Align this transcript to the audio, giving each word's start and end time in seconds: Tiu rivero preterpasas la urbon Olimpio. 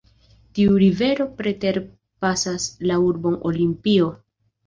Tiu 0.59 0.77
rivero 0.83 1.27
preterpasas 1.41 2.65
la 2.91 2.99
urbon 3.09 3.39
Olimpio. 3.51 4.09